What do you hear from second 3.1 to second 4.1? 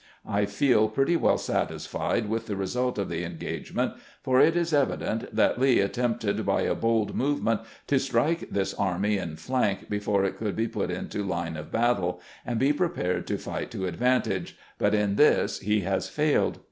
engagement;